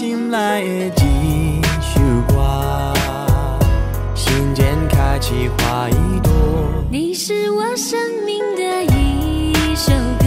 [0.00, 2.94] 心内的一首歌，
[4.14, 6.32] 心间开起花一朵。
[6.90, 8.62] 你是我生命的
[8.94, 10.24] 一首歌，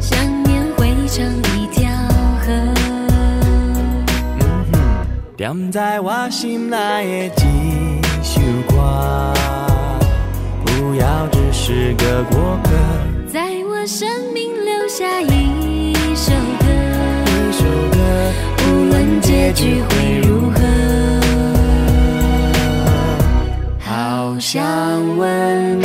[0.00, 1.24] 想念汇成
[1.56, 1.88] 一条
[2.40, 2.52] 河。
[4.40, 8.40] 嗯哼，点在我心内的一首
[8.70, 9.32] 歌，
[10.66, 12.70] 不要只是个过客，
[19.44, 20.58] 结局会如何，
[23.78, 24.62] 好想
[25.18, 25.83] 问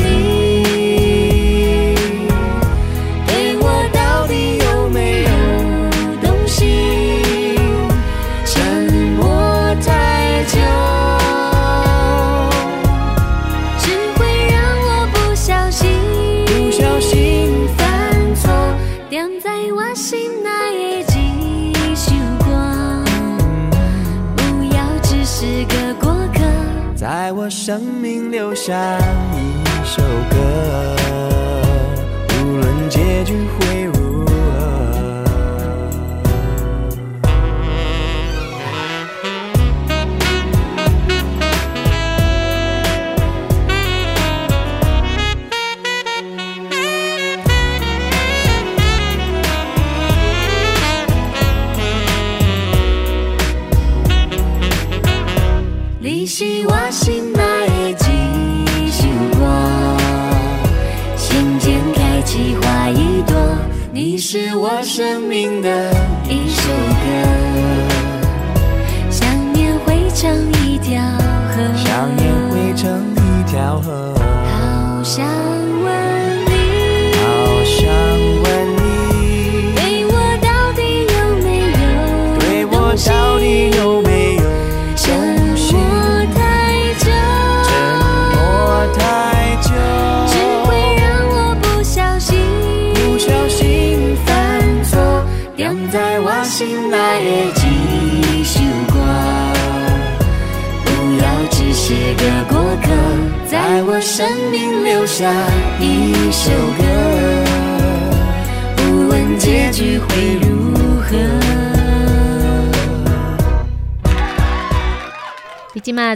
[28.70, 29.29] 命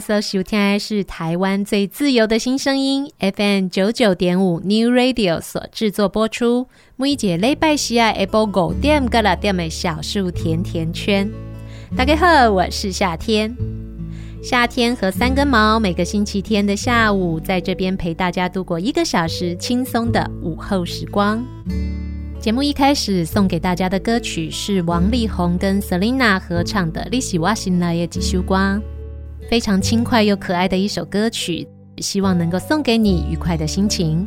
[0.03, 6.67] 所收听的是台湾最自由的新声音 FM 九九点五 New Radio 所制作播出。
[6.97, 11.31] 每一节礼拜四啊，下晡五点到六点的小树甜甜圈。
[11.95, 13.55] 大家好，我是夏天。
[14.43, 21.41] 夏天和三根毛，每个星期天的下午，在这边陪大家度过一个小时轻松的午后时光。
[22.41, 28.81] 节目一开始送给大家的歌曲是王力宏跟 Selina 合唱的《你是我心内的一束光》，
[29.49, 31.67] 非常轻快又可爱的一首歌曲，
[31.97, 34.25] 希望能够送给你愉快的心情。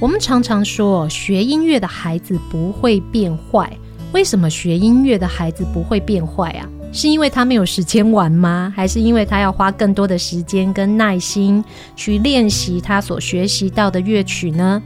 [0.00, 3.70] 我们常常说，学音乐的孩子不会变坏。
[4.12, 6.68] 为什么学音乐的孩子不会变坏啊？
[6.92, 8.72] 是因为他没有时间玩吗？
[8.74, 11.62] 还是因为他要花更多的时间跟耐心
[11.94, 14.82] 去练习他所学习到的乐曲呢？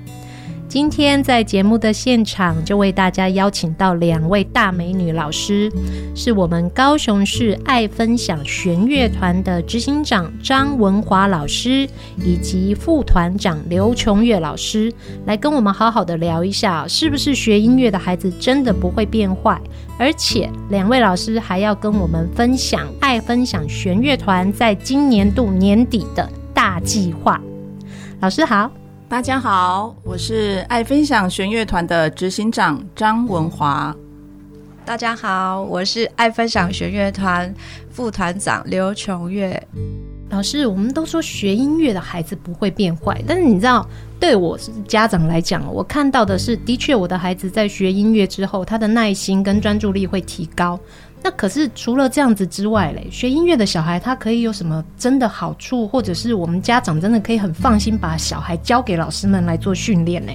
[0.74, 5.70] 今天在节目的现场，就为大家邀请到两位大美女老师，
[6.16, 14.92] 是我们高雄市爱分享弦乐团的执行长张文华老师，以及副团长刘琼月老师，
[15.26, 19.56] 来跟我们好好的聊一下，是不是学音乐的孩子真的不会变坏？
[19.96, 27.40] 而且两位老师还要跟我们分享爱分享弦乐团在今年度年底的大计划。
[28.18, 28.68] 老师好。
[29.06, 33.94] 大家好，我是爱分享弦乐团的执行长张文华。
[34.84, 37.54] 大家好，我是爱分享弦乐团
[37.90, 39.62] 副团长刘琼月。
[40.30, 43.86] 老师，我们都说学音乐的孩子不会变坏，但是你知道，
[44.18, 50.80] 对我是家长来讲，我看到的是，的确我的孩子在学音乐之后，他的耐心跟专注力会提高。
[51.24, 60.32] 那可是除了这样子之外嘞，学音乐的小孩他可以有什么真的好处，或者是我们家长真的可以很放心把小孩交给老师们来做训练呢？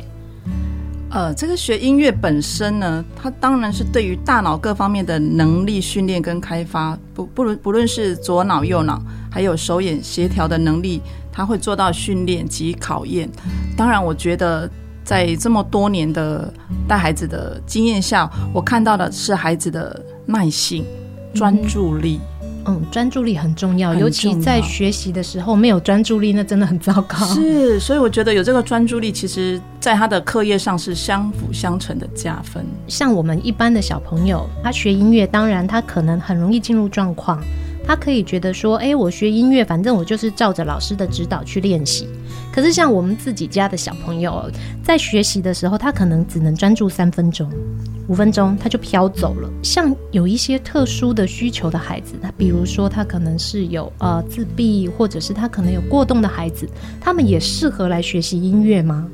[1.12, 9.00] 呃，这个学音乐本身呢，它当然是对于大脑各方面的能力训练跟开发，不不论不论是左脑右脑，
[9.30, 11.00] 还有手眼协调的能力，
[11.32, 13.30] 它会做到训练及考验。
[13.78, 14.68] 当然，我觉得。
[15.02, 16.54] 在这么多年的
[16.88, 20.86] 带孩子的经验下，我看到的是孩子的耐性、
[21.34, 22.20] 专注力。
[22.66, 27.18] 嗯，专注力很重要，尤其在学习的时候没有专注力，那真的很糟糕。
[27.26, 32.64] 是，所以我觉得有这个专注力，其实在他的课业上是相辅相成的加分。
[32.88, 37.42] 像我们一般的小朋友，他学音乐，当然他可能很容易进入状况，
[37.90, 42.08] 他可以觉得说，哎，我学音乐，反正我就是照着老师的指导去练习。
[42.54, 44.48] 可是像我们自己家的小朋友，
[44.84, 47.52] 在学习的时候，他可能只能专注三分钟、
[48.08, 49.50] 五分钟，他就飘走了。
[49.64, 56.70] 像有一些特殊的需求的孩子，他比如说他可能是有呃自闭，或者是他可能有过动的孩子，
[57.02, 59.08] 他们也适合来学习音乐吗？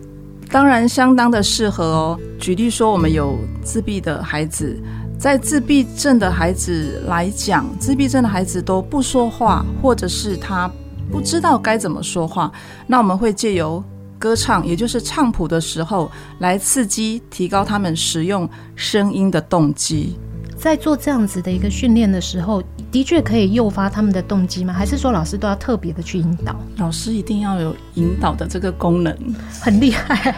[0.52, 2.20] 当然，相当的适合哦。
[2.38, 4.78] 举例说，我们有自闭的孩子，
[5.18, 10.70] 在自闭症的孩子来讲，自闭症的孩子都不说话，或者是他。
[11.12, 12.52] 不知道该怎么说话，
[12.88, 13.82] 那我们会借由
[14.18, 20.18] 歌唱，也就是唱谱的时候，来刺激、提高他们使用声音的动机。
[20.58, 24.74] 在做这样子的一个训练的时候，的确可以诱发他们的动机吗？
[24.74, 26.56] 还是说老师都要特别的去引导？
[26.78, 29.16] 老师一定要有引导的这个功能，
[29.62, 30.36] 很厉害。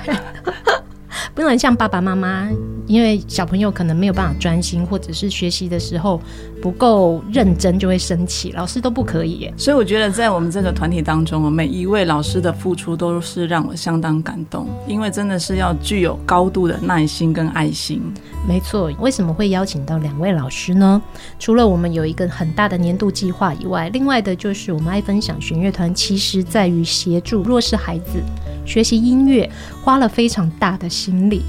[1.33, 2.49] 不能像爸爸妈妈，
[2.85, 6.21] 因为小朋友可能没有办法专心，或者是学习的时候
[6.61, 8.51] 不够认真，就会生气。
[8.53, 9.53] 老师都不可以耶。
[9.57, 18.01] 所以我觉得在我们这个团体当中，每一位老师的付出都是让我相当感动，因为真的是要具有高度的耐心跟爱心。
[18.47, 21.01] 没错，为什么会邀请到两位老师呢？
[21.37, 28.23] 除了我们有一个很大的年度计划以外，另外的就是我们爱分享弦乐团，其实在于协助弱势孩子。
[28.65, 29.49] 学习音乐
[29.81, 31.43] 花了非常大的心力，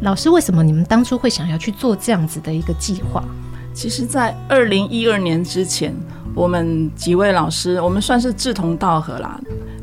[0.00, 3.24] 老师，为什么你们当初会想要去做这样子的一个计划？
[3.74, 5.94] 其实，在二零一二年之前，
[6.34, 9.40] 我们几位老师，我们算是志同道合啦。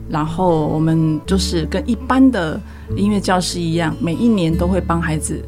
[0.10, 2.60] 然后，我们就是跟一般的
[2.96, 5.44] 音乐教师一样，每一年都会帮孩子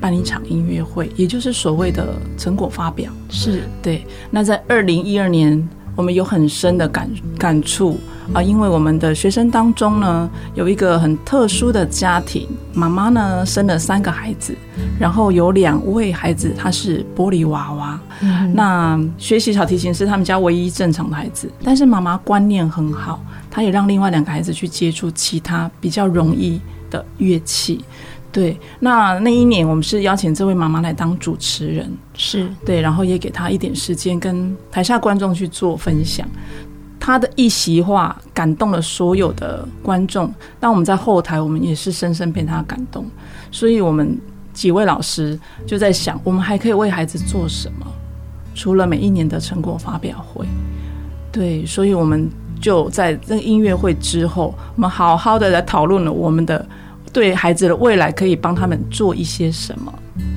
[0.00, 3.12] 办一场音乐会，也就是所谓的成果发表。
[3.28, 4.06] 是对。
[4.30, 7.98] 那在二零一二年，我们有很深的感感触。
[8.32, 14.56] 啊，因为我们的学生当中呢，有一个很特殊的家庭，妈妈呢生了三个孩子，
[14.98, 18.00] 然后有两位孩子他是玻璃娃娃。
[18.22, 26.58] 嗯、那学习小提琴是他们家唯一正常的孩子，但是妈妈观念很好，她也让另外两个孩子去接触其他比较容易
[26.90, 27.84] 的乐器。
[28.34, 36.28] 对，那那一年我们是邀请这位妈妈来当主持人，是对，然后也给她一点时间跟台下观众去做分享。
[36.98, 43.06] 她的一席话感动了所有的观众，当我们在后台，我们也是深深被她感动。
[43.52, 44.18] 所以，我们
[44.52, 47.86] 几位老师就在想，我们还可以为孩子做什么？
[48.52, 50.44] 除了每一年的成果发表会，
[51.30, 52.28] 对，所以我们
[52.60, 56.66] 就在这个音乐会之后，我们好好的来讨论了我们的
[57.14, 59.90] 对孩子的未来可以帮他们做一些什么，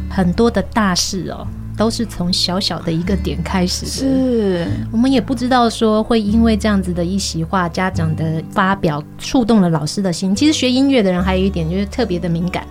[0.09, 1.45] 很多的大事哦。
[1.77, 10.35] 都是从小小的一个点开始的，是我们也不知道说会因为这样子的一席话，家长的发表触动了老师的心。
[10.35, 12.65] 其实学音乐的人还有一点就是特别的敏感，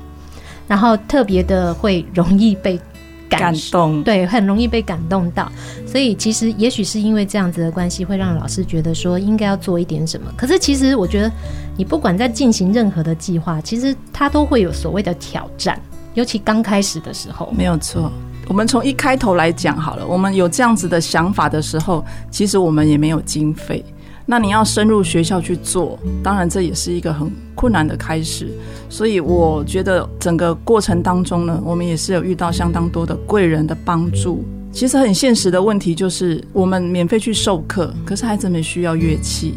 [0.67, 2.81] 然后特别的会容易被
[3.29, 5.51] 感，感动，对，很容易被感动到。
[5.87, 10.33] 所以其实也许是因为这样子的关系，会让老师觉得说应该要做一点什么。
[10.37, 11.33] 可是其实我觉得，
[11.77, 15.81] 你不管在进行任何的计划，其实它都会有所谓的挑战，
[16.15, 18.11] 尤其刚开始的时候，没有错。
[18.49, 23.85] 我们从一开头来讲好了，我们有这样子的想法的时候，其实我们也没有经费。
[24.27, 28.51] 那你要深入学校去做，当然这也是一个很困难的开始。
[28.91, 34.45] 所以我觉得整个过程当中呢，我们也是有遇到相当多的贵人的帮助。
[34.73, 39.55] 其实很现实的问题就是，我们免费去授课，可是孩子们需要乐器，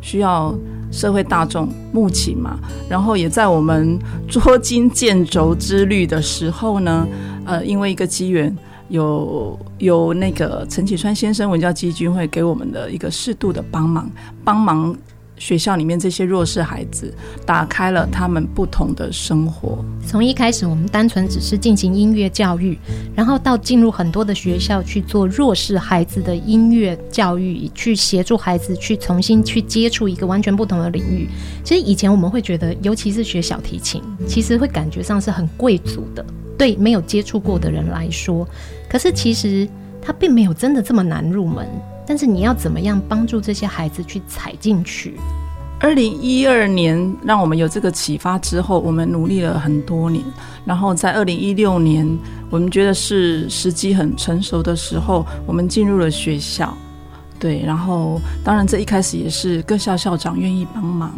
[0.00, 0.54] 需要
[0.92, 2.60] 社会大众募勤嘛。
[2.88, 7.08] 然后也在我们捉襟见肘之旅的时候呢。
[7.44, 8.56] 呃，因为一个机缘，
[8.92, 14.10] 有有那个陈启川先生文教基金会给我们的一个适度的帮忙，
[14.44, 14.94] 帮忙
[15.38, 17.12] 学校里面这些弱势孩子，
[17.46, 19.82] 打开了他们不同的生活。
[20.06, 22.78] 从一开始，我们单纯只是进行音乐教育，
[23.16, 31.26] 然后到进入很多的学校去做弱势孩子的音乐教育，去协助孩子去重新去接触一个完全不同的领域。
[31.64, 36.22] 其实以前我们会觉得，尤其是学小提琴，其实会感觉上是很贵族的。
[36.58, 38.46] 对没有接触过的人来说，
[38.88, 39.68] 可是其实
[40.00, 41.66] 它并没有真的这么难入门。
[42.06, 45.14] 但是你要怎么样帮助这些孩子去踩进去？
[45.78, 50.24] 二零一二年让我们有这个启发之后，我们努力了很多年，
[50.64, 52.06] 然后在二零一六年，
[52.50, 56.76] 我们觉得是时机很成熟的时候，我们进入了学校。
[57.38, 61.12] 对，然后当然这一开始也是各校校长愿意帮忙。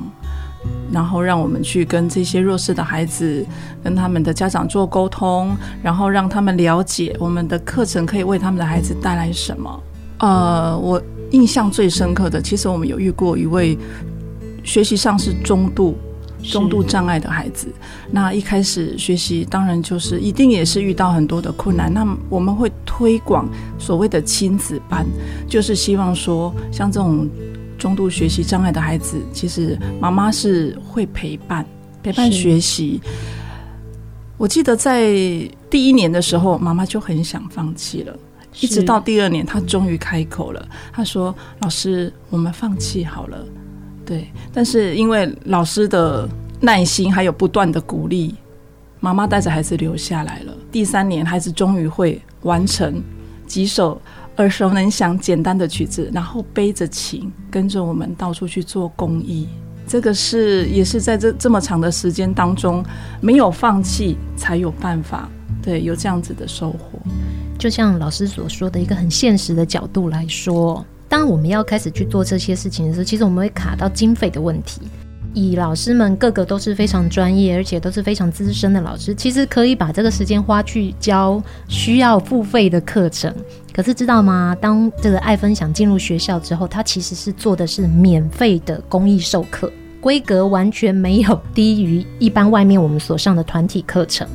[0.92, 3.44] 然后让我们去跟这些弱势的孩子，
[3.82, 9.82] 跟他们的家长做沟通，然后让他们了解我们的课程可以为他们的孩子带来什么。
[10.18, 11.02] 呃，我
[11.32, 13.76] 印象最深刻的，其实我们有遇过一位
[14.62, 15.96] 学习上是中度、
[16.42, 17.66] 中度障碍的孩子。
[18.12, 21.92] 那一开始学习，当然就是一定也是遇到很多的困难。
[21.92, 25.04] 那我们会推广所谓的亲子班，
[25.48, 27.28] 就是希望说像这种。
[27.84, 31.62] 中度学习障碍的孩子，其实妈妈是会陪伴
[32.02, 32.98] 陪伴学习。
[34.38, 35.12] 我记得在
[35.68, 38.16] 第一年的时候，妈妈就很想放弃了，
[38.58, 40.66] 一直到第二年，她终于开口了。
[40.94, 43.44] 她说：“老师，我们放弃好了。”
[44.06, 46.26] 对，但是因为老师的
[46.62, 48.34] 耐心还有不断的鼓励，
[48.98, 50.56] 妈妈带着孩子留下来了。
[50.72, 53.02] 第三年，孩子终于会完成
[53.46, 54.00] 几首。
[54.36, 59.48] 耳熟能详、简单的曲子，然后背着琴，跟着我们到处去做公益。
[59.86, 62.84] 这个是也是在这这么长的时间当中，
[63.20, 65.28] 没有放弃，才有办法
[65.62, 66.98] 对有这样子的收获。
[67.58, 74.80] 就像老师所说的一个很现实的角度来说，当我们要开始去做这些事情的时候，其实我们会卡到经费的问题。
[75.34, 83.34] 以老师们个个都是非常专业，而且都是非常资深的老师，其实可以把这个时间花去教需要付费的课程。
[83.72, 84.56] 可是知道吗？
[84.60, 94.26] 当这个爱分享进入学校之后，它其实是做的是免费的公益授课，规格完全没有低于一般外面我们所上的团体课程。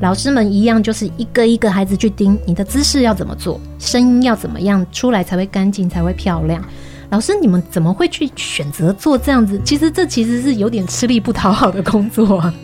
[0.00, 6.60] 老师们一样，就是一个一个孩子去盯你的姿势要怎么做，声音要怎么样出来才会干净，才会漂亮。
[7.10, 9.60] 老师，你们怎么会去选择做这样子？
[9.64, 12.54] 其实这其实是有点吃力不讨好的工作啊。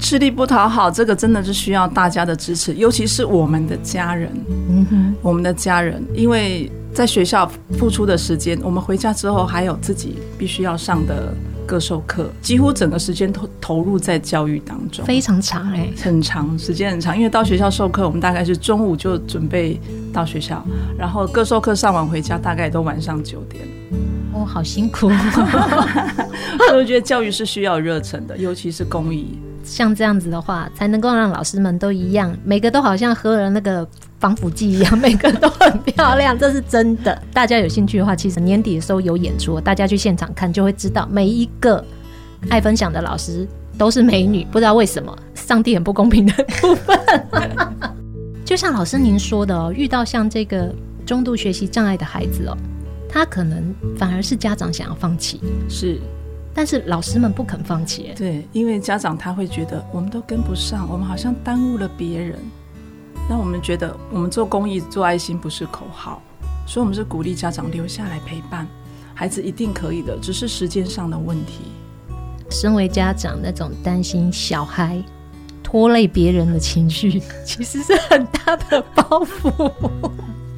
[0.00, 4.32] 吃力不讨好，这个真的是需要大家的支持，尤其是我们的家人。
[4.68, 11.32] 嗯哼，我们的家人，因为在学校付出的时间，我们回家之后还有自己必须要上的
[11.66, 17.16] 各授课，几乎整个时间投投入在教育当中，非常长哎、欸，很长时间很长。
[17.16, 19.78] 因为到学校授课，我们大概是中午就准备
[20.12, 20.64] 到学校，
[20.98, 23.62] 然后各授课上完回家，大概都晚上九点。
[24.32, 25.10] 哦，好辛苦！
[26.66, 29.38] 所以我觉得教育是需要热忱的，尤其是公益。
[29.62, 33.86] 像这样子的话，才能够让老师们都一样，每个都好像喝了那个
[34.18, 37.20] 防腐剂一样，每个都很漂亮，这是真的。
[37.32, 41.84] 大家有兴趣的话，其实年底的时候有演出，大家去现场看就会知道，每一个
[42.48, 43.46] 爱分享的老师
[43.78, 46.98] 都是美女，不知道为什么，上帝很不公平的部分。
[48.44, 50.74] 就像老师您说的哦，遇到像这个
[51.06, 52.56] 中度学习障碍的孩子哦。
[53.12, 55.98] 他可能反而是家长想要放弃，是，
[56.54, 58.12] 但是老师们不肯放弃。
[58.16, 62.38] 对，因为家长他会觉得我们都跟不上，我们好像耽误了别人。
[63.28, 66.20] 那我们觉得我们做公益、做爱心不是口号，
[66.66, 68.66] 所以我们是鼓励家长留下来陪伴
[69.14, 71.64] 孩子，一定可以的，只是时间上的问题。
[72.50, 75.00] 身为家长，那种担心小孩
[75.62, 79.70] 拖累别人的情绪，其实是很大的包袱。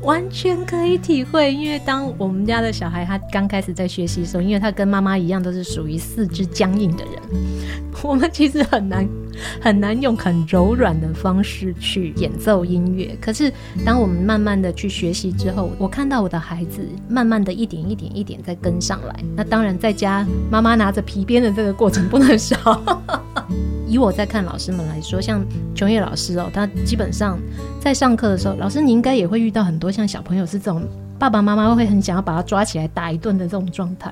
[0.02, 7.14] 完全可以体会，因为当我们家的小孩他刚开始在学习的时候，因为他跟妈妈一样都是属于四肢僵硬的人，
[8.02, 9.08] 我们其实很难
[9.60, 13.16] 很难用很柔软的方式去演奏音乐。
[13.20, 13.52] 可是
[13.84, 19.14] 当我们慢慢的去学习之后，我看到我的孩子慢慢的一点一点一点在跟上来。
[19.36, 22.82] 那当然在家妈妈拿着皮鞭的这个过程不能少。
[23.92, 25.44] 以我在看老师们来说，像
[25.74, 27.38] 琼叶老师哦，他基本上
[27.78, 30.82] 在上课的时候，老师你应该也会遇到很多像小朋友是这种
[31.18, 34.10] 爸爸妈妈会很想要把他抓起来打一顿的这种状态。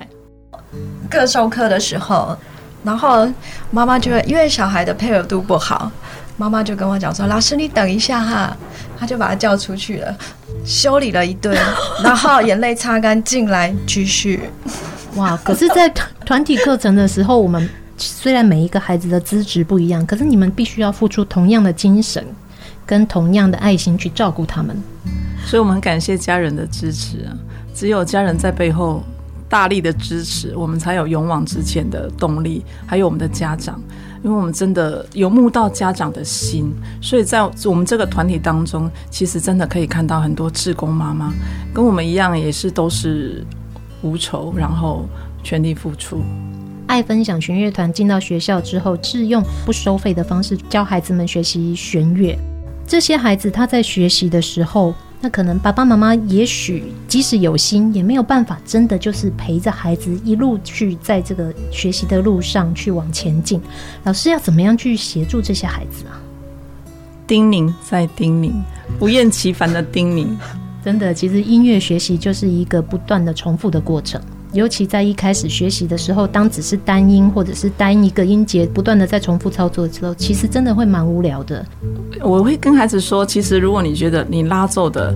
[1.11, 2.37] 各授课的时候，
[2.85, 3.27] 然后
[3.71, 5.91] 妈妈就会因为小孩的配合度不好，
[6.37, 8.55] 妈妈就跟我讲说：“老师你等一下哈。”
[9.01, 10.15] 他就把他叫出去了，
[10.63, 11.57] 修理了一顿，
[12.05, 14.43] 然后眼泪擦干净来继续。
[15.17, 15.35] 哇！
[15.43, 15.89] 可是，在
[16.27, 17.67] 团体课程的时候，我们。
[18.07, 22.25] 虽然每一个孩子的资质不一样，可是你们必须要付出同样的精神
[22.87, 24.77] 跟同样的爱心去照顾他们。
[25.45, 27.37] 所以，我们感谢家人的支持啊！
[27.75, 29.03] 只有家人在背后
[29.49, 32.65] 大力的支持，我们才有勇往直前的动力。
[32.87, 33.81] 还有我们的家长，
[34.23, 41.33] 因为我们真的有慕到家长的心，所以在我们这个团体当中，其实真的可以看到很多志工妈妈
[41.73, 43.45] 跟我们一样，也是都是
[44.03, 45.09] 无酬，然后
[45.43, 46.23] 全力付出。
[46.91, 52.37] 爱分享弦乐团进到学校之后，是用不收费的方式教孩子们学习弦乐。
[52.85, 63.61] 这些孩子他在学习的时候，那可能爸爸妈妈也许即使有心，也没有办法真的就是陪着孩子一路去在这个学习的路上去往前进。
[64.03, 66.19] 老师要怎么样去协助这些孩子啊？
[67.25, 68.51] 叮咛再叮咛，
[68.99, 70.27] 不厌其烦的叮咛。
[70.85, 74.21] 真的，其实音乐学习就是一个不断的重复的过程。
[74.53, 81.65] 尤其在一开始学习的时候，当只是单音或者是单一个音节不断的在重复操作的时候，其实真的会蛮无聊的。
[82.21, 85.15] 我会跟孩子说，其实如果你觉得你拉奏的，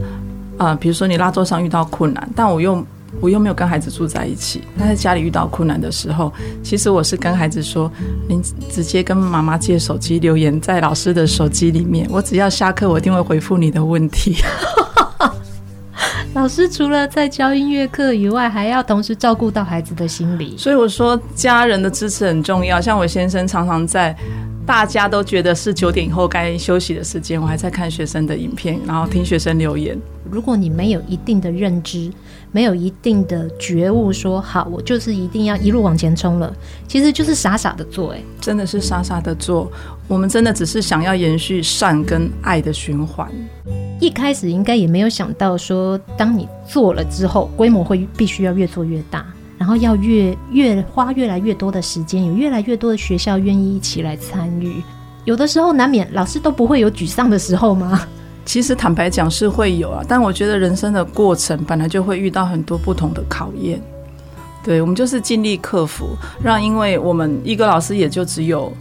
[0.56, 2.84] 啊、比如说你拉奏上遇到困难，但我又
[3.20, 7.90] 我又没有跟孩子住在一起，他在家里遇到困难的时候，其实我是跟孩子说，
[8.28, 14.36] 您直接跟妈妈借手机留言在老师的手机里面，我只要下课，我一定会回复你的问题。
[16.34, 22.80] 老师除了在教音乐课以外，还要同时照顾到孩子的心理，所以我说家人的支持很重要。
[22.80, 24.14] 像我先生常常在
[24.66, 29.96] 大家都觉得是九点以后该休息的时间，我还在看学生的影片，然后听学生留言。
[30.28, 32.10] 如果你没有一定的认知，
[32.54, 36.54] 没有一定的觉悟说，说好我就是一定要一路往前冲了，
[36.86, 39.68] 其实就是傻傻的做，哎，真的是傻傻的做。
[40.06, 43.28] 我们真的只是想要延续善跟爱的循环。
[44.00, 49.26] 一开始应该也没有想到说，当你做了之后，规模会必须要越做越大，
[49.58, 54.80] 然后要越越花越来越多的时间，有越来越多的学校愿意一起来参与。
[55.24, 58.06] 有的时候难免老师都不会有沮丧的时候吗？
[58.44, 63.80] 其实坦白讲是会有啊，但我觉得人生的过程本来就会遇到很多不同的考验。
[64.62, 68.72] 对，我们就是尽力克服，让因为我们一个老师也就只有。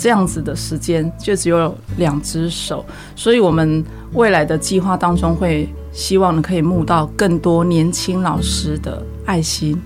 [0.00, 2.86] 这样子的时间就只有两只手，
[3.16, 9.76] 所以我们未来的计划当中会希望可以募到更多年轻老师的爱心，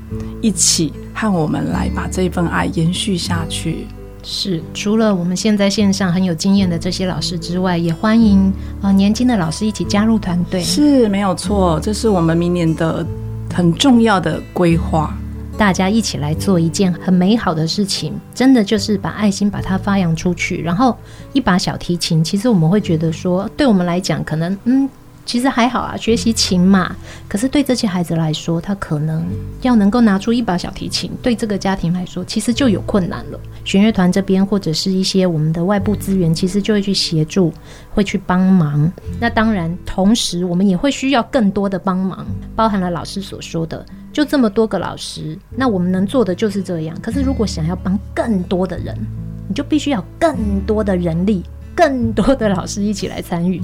[0.43, 3.87] 一起和我们来把这份爱延续下去。
[4.23, 10.63] 是，除了我们现在线上很有经验的这些老师之外，也欢迎呃年轻的老师一起加入团队。
[10.63, 13.05] 是，没有错，这是我们明年的
[13.53, 15.13] 很重要的规划。
[15.59, 20.63] 大家一起来做一件很美好的事情，真的就是把爱心把它发扬出去。
[20.63, 20.97] 然后
[21.33, 24.89] 一把小提琴，其实我们会觉得说，对我们来讲，可能嗯。
[25.25, 26.95] 其实还好啊，学习琴嘛。
[27.29, 29.25] 可是对这些孩子来说，他可能
[29.63, 33.41] 要能够拿出一把小提琴，对这个家庭来说，其实就有困难了。
[33.65, 37.53] 弦乐团这边或者是一些我们的外部资源，其实就会去协助，
[37.91, 38.91] 会去帮忙。
[39.21, 46.97] 那当然，同时我们也会需要更多的帮忙，包含了老师所说的，就这么多个老师，那我们能做的就是这样。
[47.01, 48.97] 可是如果想要帮更多的人，
[49.49, 53.61] 你就必须要更多的人力，更多的老师一起来参与。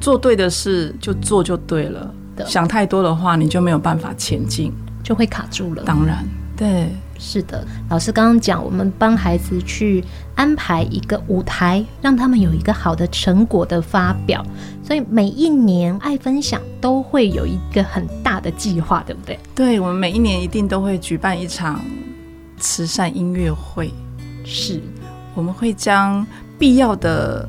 [0.00, 2.12] 做对的事就做就对了，
[2.46, 5.84] 想太多的话，你就没有办法前进，就会卡住了。
[5.84, 6.24] 当然，
[6.56, 6.88] 对，
[7.20, 7.64] 是的。
[7.88, 10.02] 老师刚刚讲，我们帮孩子去
[10.34, 14.44] 安排一个舞台，让他们有一个好的成果的发表。
[14.82, 19.38] 所以每一年爱分享都会有一个很大的计划，对不对？
[19.54, 21.80] 对，我们每一年一定都会举办一场
[22.58, 23.94] 慈善音乐会，
[24.44, 24.80] 是
[25.36, 26.26] 我们会将
[26.62, 27.48] 必要的。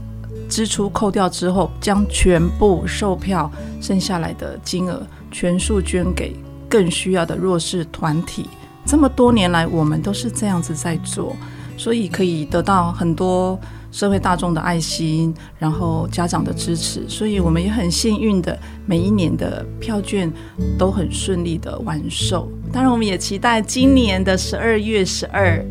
[0.49, 6.35] 支出扣掉之后，将全部售票剩下来的金额全数捐给
[6.69, 8.47] 更需要的弱势团体。
[8.85, 11.35] 这么多年来，我们都是这样子在做，
[11.75, 13.59] 所以可以得到很多
[13.91, 17.07] 社会大众的爱心，然后家长的支持。
[17.09, 20.31] 所以我们也很幸运的，每一年的票券
[20.77, 22.47] 都很顺利的完售。
[22.71, 25.65] 当然，我们也期待今年的十二月十二，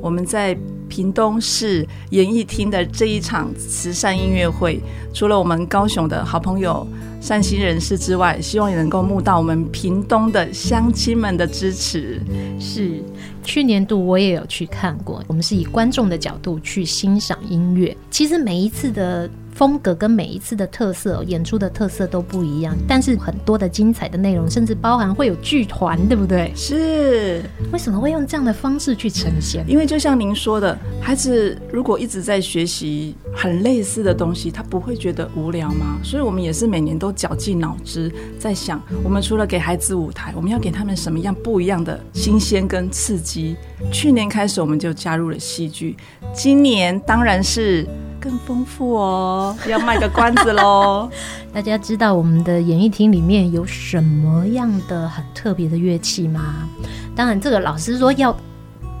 [0.00, 0.56] 我们在。
[0.88, 4.80] 屏东市演艺厅的这一场慈善音乐会，
[5.12, 6.86] 除了我们高雄的好朋友、
[7.20, 12.20] 善心人士之外，希望也能够募到我们屏东的乡亲们的支持。
[12.58, 13.02] 是，
[13.44, 17.96] 去年度我也有去看过，我们是以观众的角度去欣赏音乐。
[18.10, 19.28] 其实每一次的。
[19.58, 26.52] 风格跟每一次的特色，演出的特色都不一样，但是很多的精彩的内容，甚至包含会有剧团，对不对？
[26.54, 27.42] 是。
[27.72, 29.68] 为什么会用这样的方式去呈现？
[29.68, 35.98] 因为就像您说的，孩子如果一直在学习很类似的东西，他不会觉得无聊吗？
[36.04, 43.56] 所以我们也是每年都绞尽脑汁在想，我们除了给孩子舞台，我们要给他们什么样不一样的新鲜跟刺激？
[43.90, 45.96] 去年开始我们就加入了戏剧，
[46.32, 47.84] 今年当然是。
[48.20, 51.08] 更丰富哦，要卖个关子喽！
[51.52, 56.68] 大家知道我们的演艺厅里面有什么样的很特别的乐器吗？
[57.14, 58.36] 当然，这个老师说要。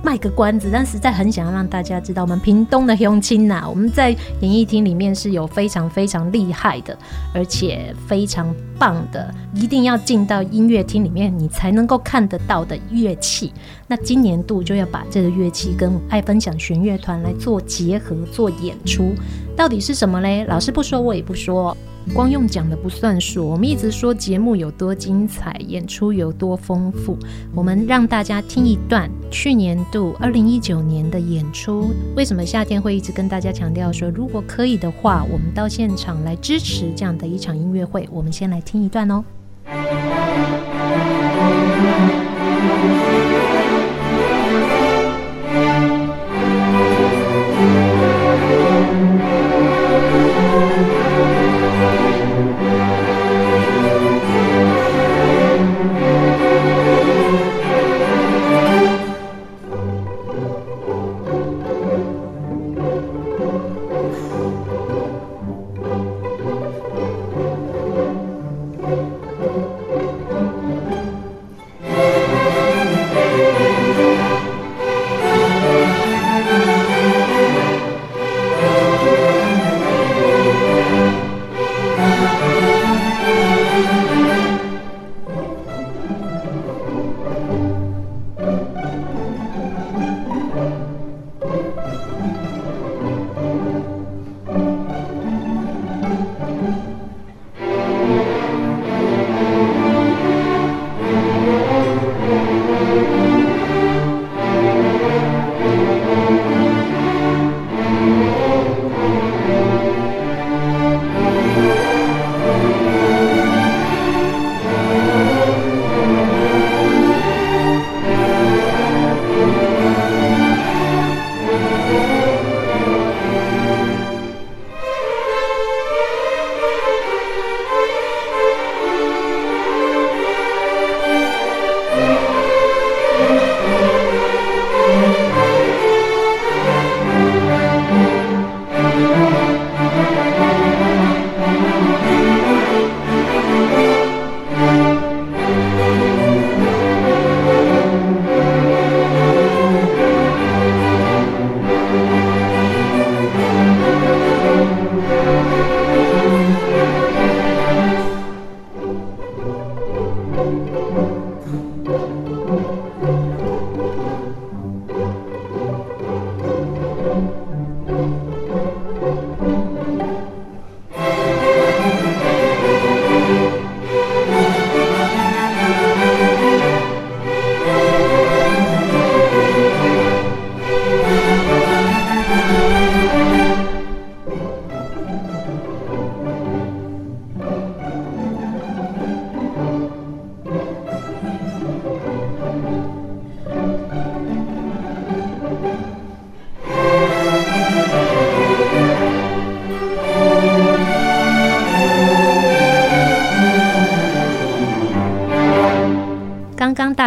[0.02, 6.96] 卖个关子，但实在很想要让大家知道，我们屏东的乡亲呐，我们在演艺厅里面是有非常非常厉害的，
[7.34, 13.52] 而且非常棒的，一定要进到音乐厅里面，你才能够看得到的乐器。
[13.86, 19.14] 那今年度就要把这个乐器跟爱分享弦乐团来做结合、做演出，
[19.56, 20.44] 到底是什么嘞？
[20.44, 21.76] 老师不说，我也不说。
[22.14, 27.16] 光用讲的不算数，我们一直说节目有多精彩，演出有多丰富。
[27.54, 31.90] 我们让大家听一段去年度二零一九年的演出。
[32.16, 38.08] 为什么夏天会一直跟大家强调说，如果可以的话，我们到现场来支持这样的一场音乐会？
[38.10, 39.22] 我们先来听一段哦。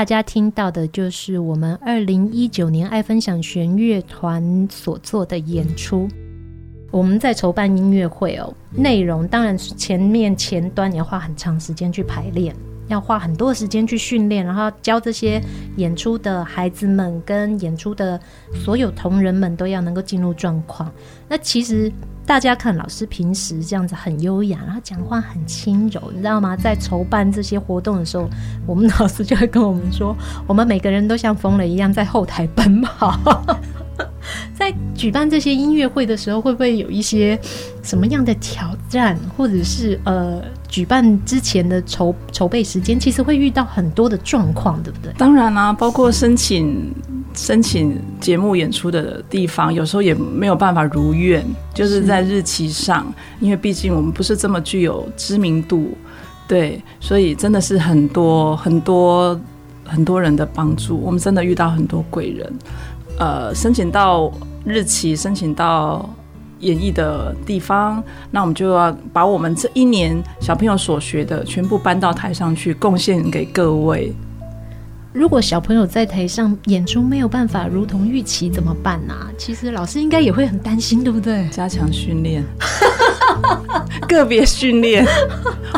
[0.02, 6.08] 大家听到的就是我们二零一九年爱分享弦乐团所做的演出。
[6.90, 12.56] 我们在筹办音乐会哦，内容当然前面前端要花很长时间去排练，
[12.91, 15.41] 要花很多时间去训练，然后教这些
[15.77, 18.19] 演出的孩子们跟演出的
[18.54, 20.91] 所有同仁们都要能够进入状况。
[21.27, 21.91] 那其实。
[22.23, 26.56] 大家看老师平时这样子很优雅，然后讲话很轻柔，你知道吗？
[26.56, 28.30] 在筹办这些活动的时候，
[28.67, 30.15] 我们老师就会跟我们说，
[30.47, 33.19] 我们每个人都像疯了一样在后台奔跑。
[34.54, 37.40] 在举办这些音乐会的时候，会不会有一些
[37.82, 45.12] 什么样的挑战，或者是呃，举办之前的筹筹备时间，其实会遇到很多的状况，对不对？
[45.18, 46.94] 当然啦、包括申请
[47.34, 55.98] 申请节目演出的地方，有时候也没有办法如愿，就是在日期上，因为毕竟我们不是这么具有知名度，
[56.48, 59.40] 对，所以真的是很多很多
[59.86, 62.54] 很多人的帮助，我们真的遇到很多贵人。
[63.19, 64.32] 呃，申请到
[64.65, 66.10] 日期，申请到
[66.60, 74.13] 演绎的地方，那我们就要把我们这一年小朋友所学的全部搬到台上去，贡献给各位。
[75.13, 79.13] 如果小朋友在台上演出没有办法如同预期，怎么办呢？
[79.13, 79.28] 啊？
[79.38, 81.50] 其实老师应该也会很担心，对不对？
[81.50, 82.41] 加强训练，
[84.08, 85.06] 个别训练，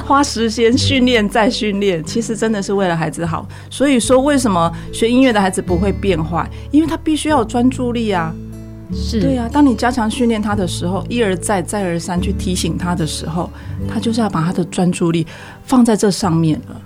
[0.06, 3.48] 花时间训练再训练，其实真的是为了孩子好。
[3.72, 6.48] 所以说，为什么学音乐的孩子不会变坏？
[6.70, 8.32] 因为他必须要有专注力啊。
[8.94, 13.50] 是对啊，当你加强训练他的时候，一而再，再而三去提醒他的时候，
[13.92, 15.26] 他就是要把他的专注力
[15.64, 16.80] 放在这上面了。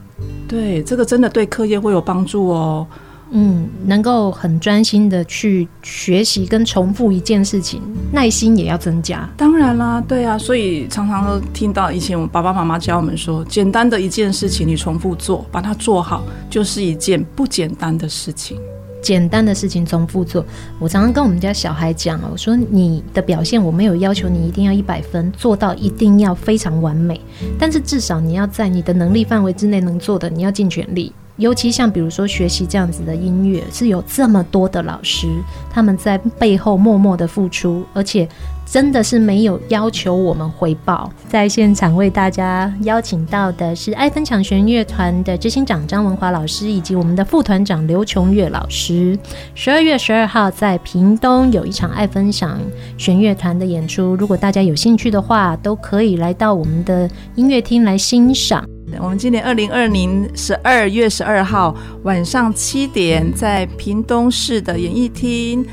[0.48, 2.88] 对，这个真的对课业会有帮助哦。
[3.30, 9.30] 嗯，能够很专心的去学习跟重复一件事情，耐心也要增加。
[9.36, 18.58] 当然啦，对啊，所以常常都听到以前我爸爸妈妈教我们说，简单的一件事情你重复做，把它做好，就是一件不简单的事情。
[19.02, 20.46] 简单的事情重复做，
[20.80, 27.20] 我常常跟我们家小孩讲，我说你的表现我没有要求你一定要一百分，做到一定要非常完美，
[27.58, 31.14] 但是至少你要在你的能力范围之内能做的，你要尽全力。
[31.38, 35.28] 尤其像比如说学习这样子的音乐，是有这么多的老师，
[35.70, 38.28] 他们在背后默默的付出，而且
[38.66, 41.12] 真的是没有要求我们回报。
[41.30, 49.18] 在现场为大家邀请到的是爱分享弦乐团的执行长张文华老师，以及我们的副团长刘琼月老师。
[49.54, 52.60] 十二月十二号在屏东有一场爱分享
[52.98, 58.68] 弦乐团的演出，如果大家有兴趣的话，都可以来到我们的音乐厅来欣赏。
[59.00, 65.66] 我们今年二零二零十二月十二号晚上七点，在屏东市的演艺厅，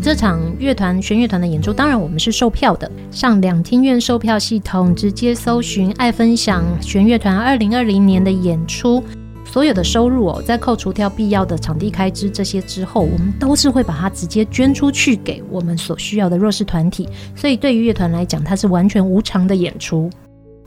[0.00, 9.02] 这场乐团弦乐团的演出，当然我们是售票的，上两厅院售票系统直接搜寻“爱分享弦乐团二零二零年的演出”，
[9.44, 20.08] 所有的收入哦，在扣除掉必要的场地开支这些之后，我们都是会把它直接捐出去给我们所需要的弱势团体，所以对于乐团来讲，它是完全无偿的演出。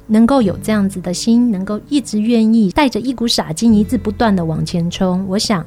[0.07, 5.65] 能够有这样子的心，能够一直愿意带着一股傻劲，一直不断的往前冲，我想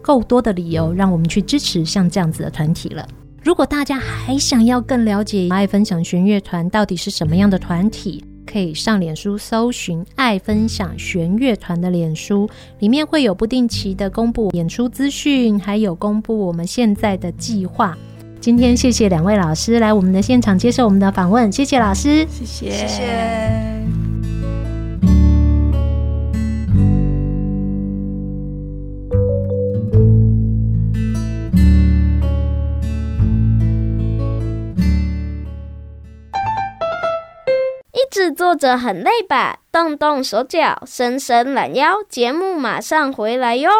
[0.00, 3.06] 够多的理由让我们去支持像这样子的团体了。
[3.42, 12.48] 如果大家还想要更了解爱分享弦乐团到底是什么样的团体，可以上脸书搜寻“爱分享弦乐团”的脸书，
[12.80, 17.96] 里面会有不定期的公布演出资讯，还有公布我们现在的计划。
[18.40, 23.02] 今天谢谢两位老师来我们的现场接受我们的访问，谢谢老师，谢谢，谢谢。
[37.92, 39.58] 一直坐着很累吧？
[39.70, 43.70] 动动手脚，伸伸懒腰，节目马上回来哟。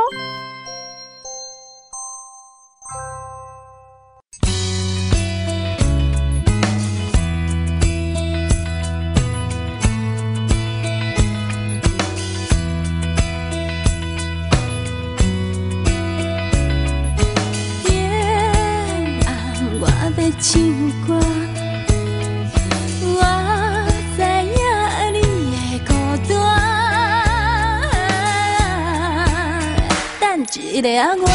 [30.80, 31.28] 一个我，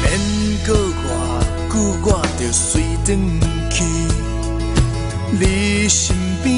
[0.00, 0.04] 免
[0.64, 1.04] 阁偌
[1.70, 2.08] 久，我
[2.38, 2.62] 着随
[3.04, 3.06] 转
[3.70, 3.76] 去
[5.30, 6.48] 你身边，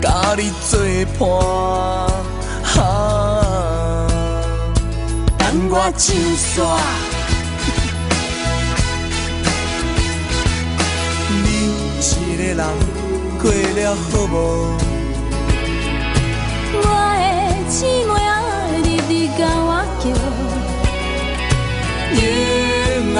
[0.00, 0.78] 甲你作
[1.18, 1.28] 伴。
[2.76, 2.86] 啊
[5.68, 6.54] 我上线，
[11.42, 11.44] 你
[11.98, 12.00] 一
[12.36, 12.62] 个人
[13.42, 14.95] 过了好无？
[17.66, 18.14] 我的姊妹
[18.78, 20.06] 日日甲我叫，
[22.14, 22.22] 夜
[23.12, 23.18] 晚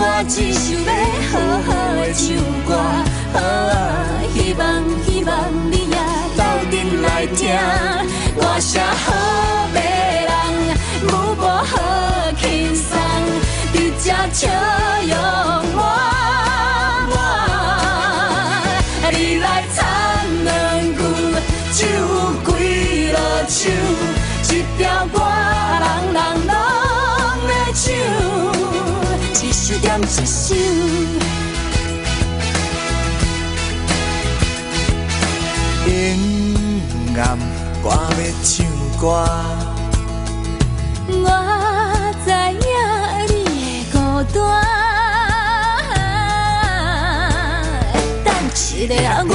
[0.26, 0.88] 只想要
[1.28, 1.32] 好
[1.66, 2.24] 好的唱
[2.64, 2.70] 歌，
[3.34, 3.76] 好啊，
[4.32, 4.62] 希望
[5.04, 5.30] 希望
[5.70, 5.96] 你也
[6.34, 7.42] 斗阵来听，
[8.40, 9.04] 歌声好
[9.74, 9.76] 美。
[11.66, 11.72] 好
[12.40, 12.88] 轻松，
[13.72, 14.48] 你这笑
[15.02, 15.14] 容
[15.76, 15.82] 我，我
[23.64, 23.66] 一，
[24.52, 25.16] 一条歌，
[25.80, 26.52] 人人拢
[27.48, 27.82] 要唱，
[29.42, 30.54] 一首点一首。
[35.86, 35.88] 夜
[37.16, 37.18] 晚
[37.82, 38.52] 我要唱
[39.00, 39.02] 歌，
[41.08, 41.26] 我
[42.22, 42.66] 知影
[43.28, 43.32] 你
[43.80, 43.96] 的孤
[44.34, 44.36] 单，
[48.24, 48.92] 会等一个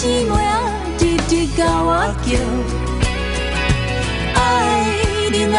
[0.00, 0.36] 的姊妹仔
[0.96, 1.88] 直直甲我
[2.24, 2.28] 叫，
[4.34, 4.40] 爱
[5.30, 5.58] 人啊，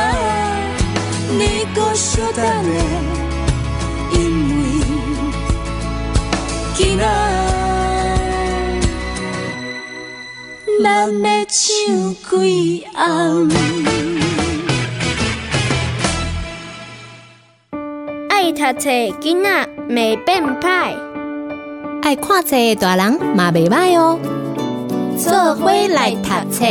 [1.30, 1.40] 你
[1.76, 2.50] 搁小等下，
[4.14, 4.18] 因
[4.50, 4.60] 为
[6.76, 7.04] 今仔
[10.84, 13.48] 咱要唱几暗。
[18.30, 20.96] 爱读册囡仔袂变歹，
[22.04, 24.20] 爱看册大人嘛袂歹哦。
[25.16, 26.66] 做伙来读册。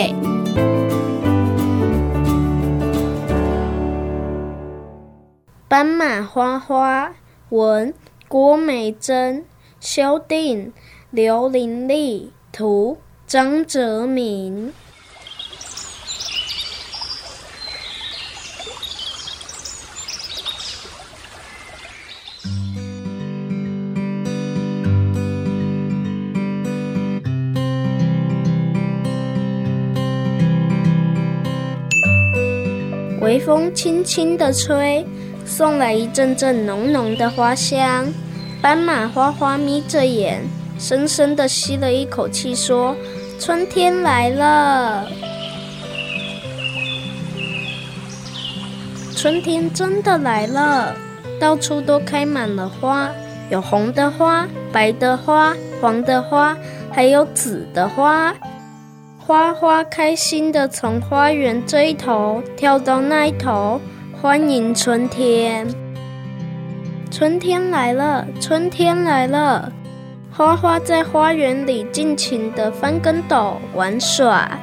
[5.69, 7.13] 斑马花花，
[7.51, 7.95] 文
[8.27, 9.45] 郭美珍，
[9.79, 10.73] 修订
[11.11, 14.73] 刘玲丽，图张哲明。
[33.31, 35.07] 微风轻轻地吹，
[35.47, 38.13] 送来一阵阵浓浓的花香。
[38.61, 40.43] 斑马花花眯着眼，
[40.81, 42.97] 深深地吸了一口气，说
[43.39, 45.07] ：“春天来了，
[49.15, 50.93] 春天真的来了，
[51.39, 53.09] 到处都开满了花，
[53.49, 56.57] 有红的花、白的花、黄的花，
[56.91, 58.35] 还有紫的花。”
[59.31, 63.81] 花花开心的从花园这一头跳到那一头，
[64.21, 65.73] 欢迎春天。
[67.13, 69.71] 春天来了，春天来了。
[70.33, 74.59] 花花在花园里尽情的翻跟斗玩耍，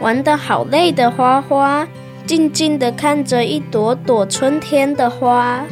[0.00, 1.88] 玩得好累的花花，
[2.26, 5.64] 静静的看着一朵朵春天的花。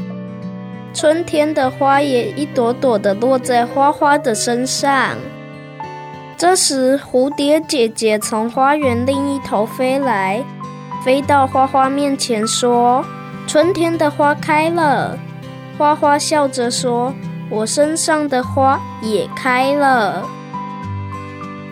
[0.94, 5.18] 春天的花也一朵朵的落在花花的身上。
[6.38, 10.40] 这时，蝴蝶姐姐从花园另一头飞来，
[11.05, 13.05] 飞到花花面前说
[13.48, 15.18] ：“春天的花开了。”
[15.77, 17.12] 花花笑着说
[17.51, 20.24] ：“我身上的花也开了。”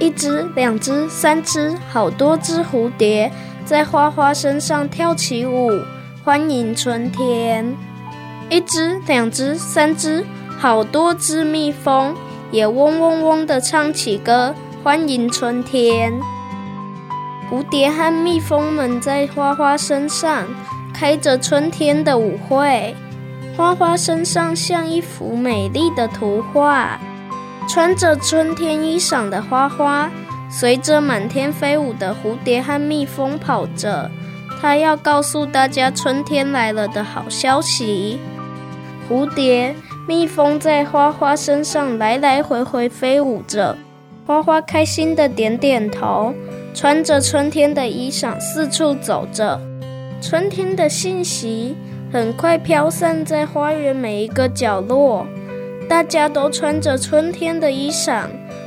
[0.00, 3.30] 一只、两只、三只，好多只蝴蝶
[3.64, 5.70] 在花花身上跳起舞，
[6.24, 7.72] 欢迎春天。
[8.50, 10.26] 一只、两只、三只，
[10.58, 12.12] 好多只蜜蜂。
[12.50, 16.12] 也嗡嗡嗡地唱起歌，欢迎春天。
[17.50, 20.46] 蝴蝶和蜜蜂们在花花身上
[20.94, 22.94] 开着春天的舞会，
[23.56, 26.98] 花花身上像一幅美丽的图画。
[27.68, 30.10] 穿着春天衣裳的花花，
[30.48, 34.08] 随着满天飞舞的蝴蝶和蜜蜂跑着，
[34.60, 38.20] 它要告诉大家春天来了的好消息。
[39.08, 39.74] 蝴蝶。
[40.08, 43.76] 蜜蜂在花花身上来来回回飞舞着，
[44.24, 46.32] 花花开心的点点头，
[46.72, 49.60] 穿着春天的衣裳四处走着。
[50.22, 51.74] 春天的信息
[52.12, 55.26] 很快飘散在花园每一个角落，
[55.88, 58.26] 大家都穿着春天的衣裳，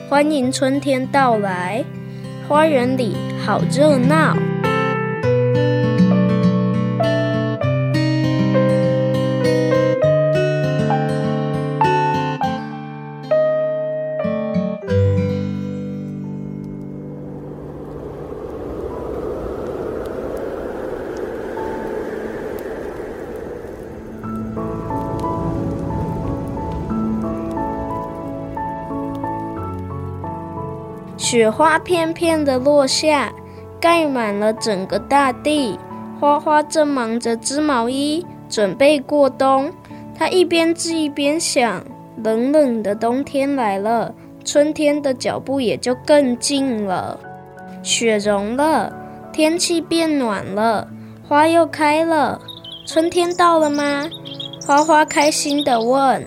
[0.09, 1.85] 欢迎春天到来。
[2.49, 4.35] 花园里好热闹。
[31.19, 33.33] 雪花片片的落下，
[33.77, 35.77] 盖满了整个大地。
[36.17, 39.69] 花花正忙着织毛衣，准备过冬。
[40.17, 41.83] 她一边织一边想：
[42.23, 47.19] 冷冷的冬天来了，春天的脚步也就更近了。
[47.83, 48.93] 雪融了，
[49.33, 50.87] 天气变暖了，
[51.27, 52.39] 花又开了。
[52.85, 54.07] 春天到了吗？
[54.65, 56.25] 花花开心地问。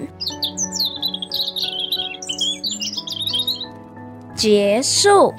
[4.42, 5.32] 结束。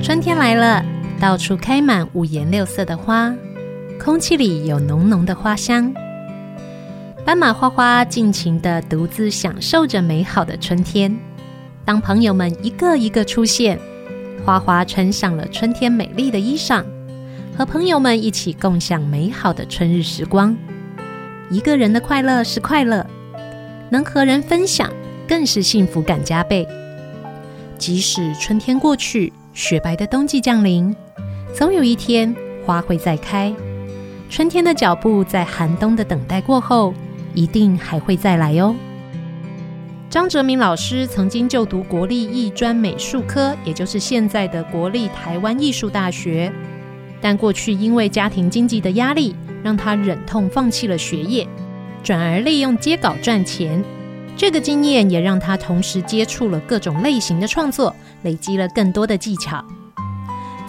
[0.00, 0.84] 春天来了，
[1.18, 3.34] 到处开满五颜六色的花，
[4.00, 5.92] 空气里有浓浓的花香。
[7.24, 11.12] 斑马花花尽情的独自享受着美好的春天。
[11.84, 13.76] 当朋友们一个一个出现，
[14.44, 16.84] 花花穿上了春天美丽的衣裳。
[17.58, 20.56] 和朋友们一起共享美好的春日时光。
[21.50, 23.04] 一个人的快乐是快乐，
[23.90, 24.88] 能和人分享
[25.26, 26.64] 更是幸福感加倍。
[27.76, 30.94] 即使春天过去，雪白的冬季降临，
[31.52, 32.32] 总有一天
[32.64, 33.52] 花会再开。
[34.30, 36.94] 春天的脚步在寒冬的等待过后，
[37.34, 38.72] 一定还会再来哦。
[40.08, 46.52] 张哲明老师曾经就读国立艺专美术科，也就是现在的国立台湾艺术大学，
[47.20, 51.46] 但过去因为家庭经济的压力，让他忍痛放弃了学业，
[52.02, 53.82] 转而利用接稿赚钱。
[54.36, 59.64] 这个经验也让他同时接触了各种类型的创作，累积了更多的技巧。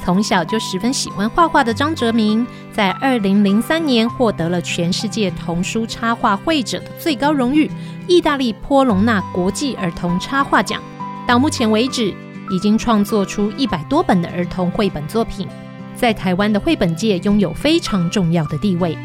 [0.04, 7.70] 从小就十分喜欢画画的张哲明，在二零零三年获得了全世界童书插画绘者的最高荣誉——
[8.08, 10.82] 意大利波隆纳国际儿童插画奖。
[11.28, 12.12] 到目前为止，
[12.50, 15.48] 已经创作出一百多本的儿童绘本作品，
[16.00, 18.98] 在台湾的绘本界拥有非常重要的地位。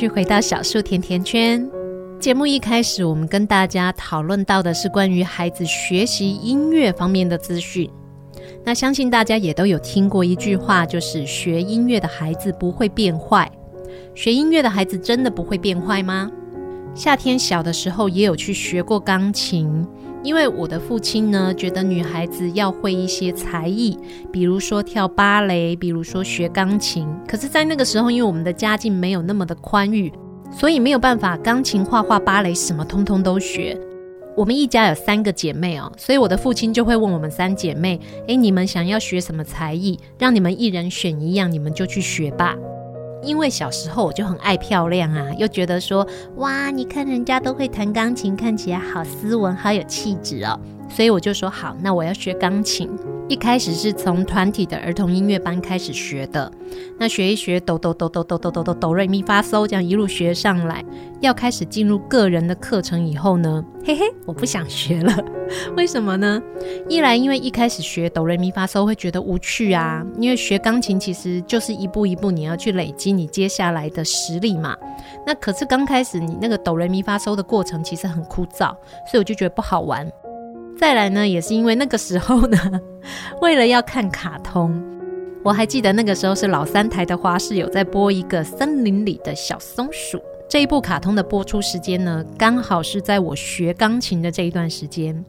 [0.00, 1.62] 续回到小树甜甜圈
[2.18, 7.86] 节目一开始，我们跟大家讨论到的是关于孩子学习音乐方面的资讯。
[8.64, 13.46] 那相信大家也都有听过一句话，就是学音乐的孩子不会变坏。
[14.14, 16.30] 学音乐的孩子真的不会变坏吗？
[16.94, 19.86] 夏天小的时候也有去学过钢琴，
[20.22, 23.98] 因为我的父亲呢，觉得女孩子要会一些才艺，
[24.30, 27.08] 比如说跳芭蕾，比如说学钢琴。
[27.26, 30.12] 可是，在那个时候，因为我们的家境没有那么的宽裕，
[30.52, 33.78] 所以没有办法钢琴、画画、芭蕾什么通通都学。
[34.36, 39.98] 我们一家有三个姐妹哦，所以我的父亲就会问我们三姐妹：“诶，你们想要学什么才艺？
[40.18, 42.56] 让你们一人选一样，你们就去学吧。”
[43.22, 46.06] 因为小时候我就很爱漂亮啊，又觉得说
[46.36, 50.58] 哇，你看人家都会弹钢琴，看起来好斯文，好有气质哦。
[50.90, 52.90] 所以我就说好，那我要学钢琴。
[53.28, 56.50] 一开始是从团体的儿童音乐班开始学的，
[56.98, 60.84] 那学一学哆哆哆哆哆哆哆哆哆瑞咪发嗦，这样一路学上来。
[61.20, 65.16] 要开始进入个人的课程以后呢，嘿嘿，我不想学了。
[65.76, 66.42] 为什么呢？
[66.88, 74.76] 一来因为一开始学哆瑞咪发嗦会觉得无趣啊，因为学钢琴其实就是一步一步你要去累积你接下来的实力嘛。
[75.24, 78.74] 那可是刚开始你那个哆瑞咪发嗦的过程其实很枯燥，
[79.06, 80.10] 所以我就觉得不好玩。
[80.80, 82.58] 再来呢，也是因为那个时候呢，
[83.42, 84.82] 为了要看卡通，
[85.42, 90.18] 我还记得那个时候是老三台的花市有在播一个森林里的小松鼠
[90.48, 95.22] 这一部卡通的播出时间呢，刚好是在我学钢琴的这一段时间，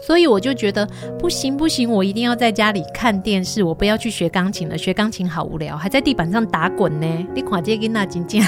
[0.00, 0.88] 所以我就觉得
[1.18, 7.06] 不行不行，我一定要在家里看电视，我不要去学钢琴了，学钢琴好无聊，还在地板上打滚呢。
[7.34, 8.42] 你看这个那真正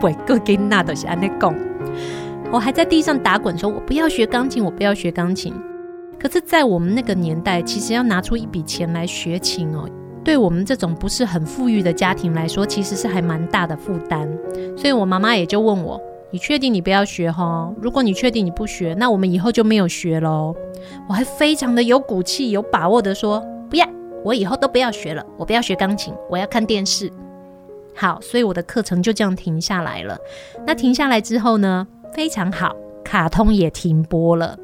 [0.00, 1.52] 不个跟那都是安尼讲。
[2.54, 5.52] 我还在地上打滚，说我不要学钢琴，我不要学钢琴。
[6.20, 9.88] 可是，在我们那个年代，其实要拿出一笔钱来学琴哦，
[10.22, 14.28] 对我们这种不是很富裕的家庭来说，其实是还蛮大的负担。
[14.76, 16.00] 所以我妈妈也就问我
[16.30, 17.74] ：“你确定你不要学齁？
[17.82, 20.54] 如果你确定你不学，那我们以后就没有学喽。”
[21.10, 23.84] 我还非常的有骨气、有把握的说：“不要，
[24.22, 27.10] 我以后都不要学了，我不要学钢琴，我要看电视。”
[27.96, 30.16] 好，所以我的课程就这样停下来了。
[30.64, 31.84] 那停下来之后呢？
[32.14, 34.56] 非常好，卡通也停播了，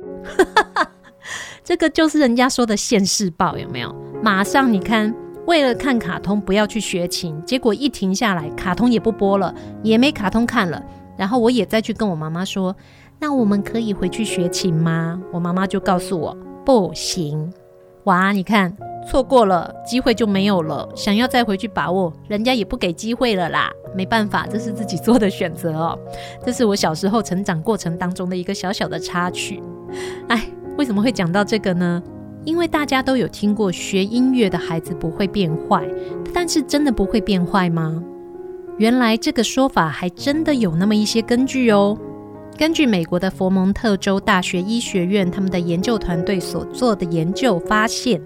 [1.65, 3.93] 这个就是人家说的现世报，有没有？
[4.23, 5.13] 马上你看，
[5.47, 10.81] 为了看卡通不要去学琴，结果一停下来，卡通也不播了，也没卡通看了。
[11.17, 12.75] 然后我也再去跟我妈妈说，
[13.19, 15.21] 那我们可以回去学琴吗？
[15.33, 17.53] 我妈妈就告诉我不行。
[18.05, 18.75] 哇，你看。
[19.11, 23.69] 错过了机会就没有了，想要再回去把握，人家也不给机会了啦。
[23.93, 25.99] 没办法，这是自己做的选择哦。
[26.47, 29.61] 这是我小时候成长过程当中的一个小小的插曲。
[30.29, 30.49] 哎，
[30.79, 32.01] 为什么会讲到这个呢？
[32.45, 35.85] 因为大家都有听过学音乐的孩子不会变坏，
[36.33, 38.01] 但是真的不会变坏吗？
[38.79, 41.99] 原来这个说法还真的有那么一些根据哦。
[42.57, 48.23] 根据美国的佛蒙特州大学医学院他们的研究团队所做的研究发现。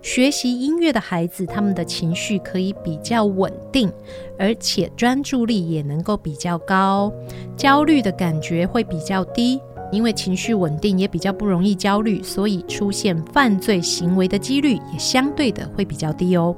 [0.00, 3.92] 学习音乐的孩子，他们的情绪可以比较稳定，
[4.38, 7.12] 而且专注力也能够比较高，
[7.56, 9.60] 焦虑的感觉会比较低。
[9.90, 16.54] 因为情绪稳定，也比较不容易焦虑，所以出现犯罪行为的几率也相对的会比较低哦。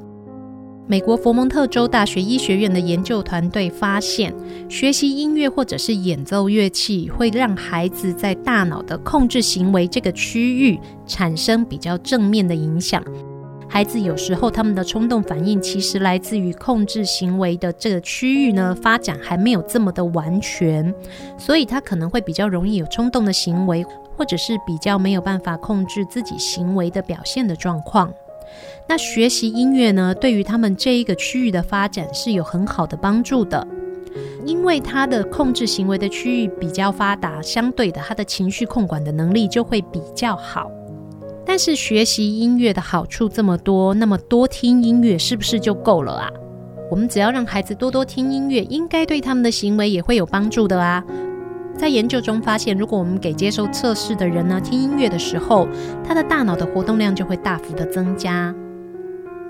[0.88, 4.34] 美国佛蒙特州大学医学院的研究团队发现，
[4.68, 10.76] 学习音乐或者是演奏乐器，会让孩子在大脑的控制行为这个区域
[11.06, 13.00] 产生比较正面的影响。
[13.72, 20.92] 孩子有时候他们的冲动反应，其实来自于控制行为的这个区域呢，发展还没有这么的完全，
[21.38, 28.12] 所以他可能会比较容易有冲动的行为，或者是比较没有办法控制自己行为的表现的状况。
[28.88, 33.64] 那学习音乐呢，对于他们这一个区域的发展是有很好的帮助的，
[34.44, 40.68] 因为他的控制行为的区域比较发达，相对的，他的情绪控管的能力就会比较好。
[41.52, 46.30] 但是学习音乐的好处这么多，那么多听音乐是不是就够了啊？
[46.88, 51.04] 我们只要让孩子多多听音乐，应该对他们的行为也会有帮助的啊。
[51.76, 55.66] 在研究中发现，如果我们给接受测试的人呢，听音乐的时候，
[56.06, 58.54] 他的大脑的活动量就会大幅的增加。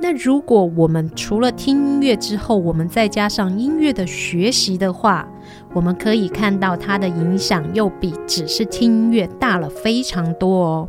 [0.01, 5.29] 那如果我们除了听音乐之后，我们再加上音乐的学习的话，
[5.75, 10.89] 我们可以看到它的影响又比只是听音乐大了非常多哦。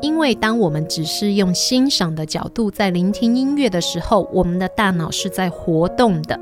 [0.00, 6.38] 因为当我们只是用欣赏的角度在聆听音乐的时候，我们的大脑是在活动的。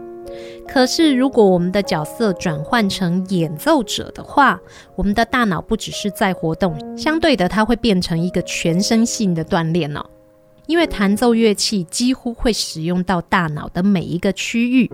[0.69, 4.61] 可是如果我们的角色转换成演奏者的话，
[4.95, 10.05] 我们的大脑不只是在活动，相对的，它会变成一个全身性的锻炼哦。
[10.67, 14.91] 因为弹奏乐器几乎会使用到大脑的每一个区域，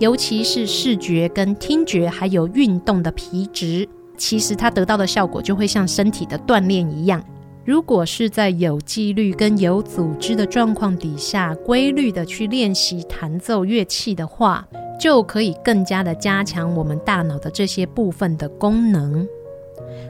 [0.00, 3.88] 尤其是视觉跟听觉，还有运动的皮质，
[4.18, 7.24] 其实它得到的效果就会像身体的锻炼一样。
[7.64, 14.66] 如果是在有纪律跟有组织的状况底下，规律的去练习弹奏乐器的话，
[14.98, 19.26] 就可以更加的加强我们大脑的这些部分的功能。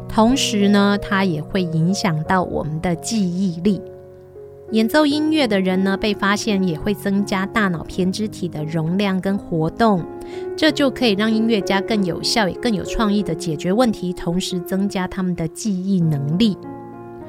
[0.09, 3.80] 同时呢，它也会影响到我们的记忆力。
[4.70, 10.03] 演奏音乐的人呢，被发现也会增加大脑胼胝体的容量跟活动，
[10.57, 16.57] 这就可以让音乐家更有效也更有创意的解决问题，同时增加他们的记忆能力。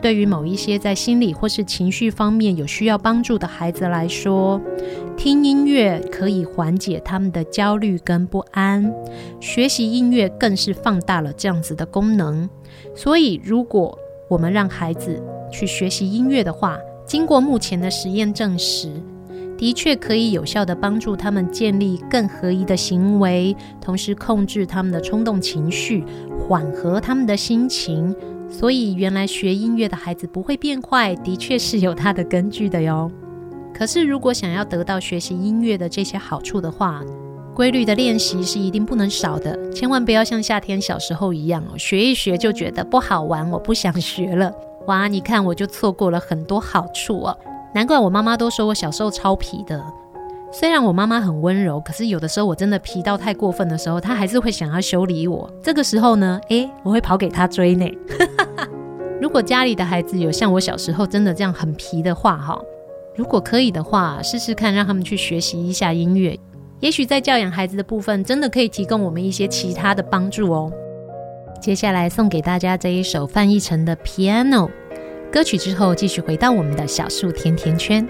[0.03, 4.59] 对于某一些在心理或是情绪方面有需要帮助的孩子来说，
[5.15, 8.93] 听音乐可以缓解他们的焦虑跟不安，
[9.39, 12.49] 学习音乐更是放大了这样子的功能。
[12.93, 13.97] 所以，如果
[14.27, 18.91] 我们让孩子去学习音乐的话，经过目前的实验证实，
[19.57, 26.03] 的确可以有效地帮助他们建立更合宜的行为，同时控制他们的冲动情绪，
[26.37, 28.13] 缓和他们的心情。
[28.53, 33.11] 所以，原来学音乐的孩子不会变坏，的确是有它的根据的哟。
[33.73, 37.01] 可是，如果想要得到学习音乐的这些好处的话，
[37.55, 39.71] 规律的练习是一定不能少的。
[39.71, 44.53] 千万不要像夏天小时候一样哦，学一学就觉得不好玩，我不想学了。
[44.85, 47.37] 哇，你看我就错过了很多好处哦。
[47.73, 49.83] 难怪我妈妈都说我小时候超皮的。
[50.51, 55.51] 虽然我妈妈很温柔，可是有的时候我真的皮到太过分的时候，她还是会想要修理我。
[55.63, 57.89] 这个时候呢，诶，我会跑给她追呢。
[59.23, 62.61] 如果家里的孩子有像我小时候真的这样很皮的话，哈，
[63.15, 66.37] 如果可以的话，试试看让他们去学习一下音乐，
[66.81, 70.69] 也许在教养孩子的部分，真的可以提供我们一些其他的帮助哦。
[71.61, 74.67] 接下来送给大家这一首范逸臣的《Piano》
[75.31, 78.05] 歌曲之后，继续回到我们的小树甜甜圈。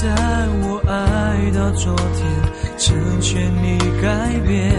[0.00, 0.06] 在
[0.62, 2.24] 我爱到昨天，
[2.78, 4.08] 成全你改
[4.48, 4.72] 变。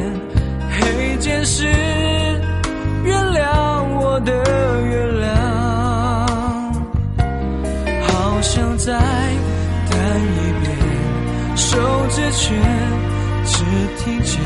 [0.72, 1.68] 黑键是
[3.04, 4.34] 原谅我的
[4.84, 5.30] 原谅，
[8.08, 8.94] 好想再
[9.92, 10.76] 弹一遍，
[11.56, 11.78] 手
[12.10, 12.56] 指却
[13.46, 13.64] 只
[14.04, 14.42] 听见。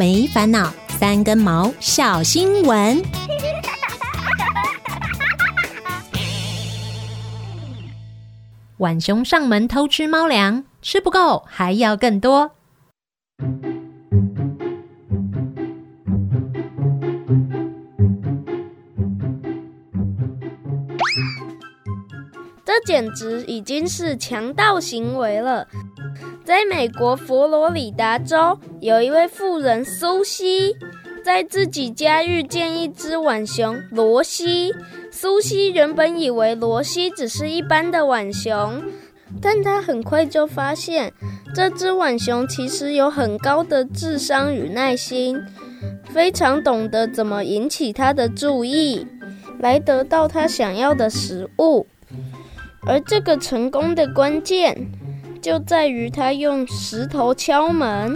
[0.00, 3.02] 没烦恼，三根毛小新闻。
[8.78, 12.52] 浣熊上门偷吃猫粮，吃不够还要更多。
[22.64, 25.68] 这简直已经是强盗行为了。
[26.50, 30.74] 在美国佛罗里达州，有一位富人苏西，
[31.24, 34.74] 在自己家遇见一只浣熊罗西。
[35.12, 38.82] 苏西原本以为罗西只是一般的浣熊，
[39.40, 41.12] 但他很快就发现，
[41.54, 45.40] 这只浣熊其实有很高的智商与耐心，
[46.06, 49.06] 非常懂得怎么引起他的注意，
[49.60, 51.86] 来得到他想要的食物。
[52.86, 54.90] 而这个成功的关键，
[55.40, 58.14] 就在于他用石头敲门。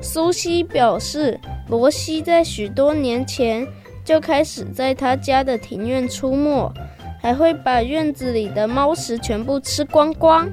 [0.00, 3.66] 苏西表示，罗西在许多年前
[4.04, 6.72] 就开始在他家的庭院出没，
[7.20, 10.48] 还会把院子里的猫食全部吃光光。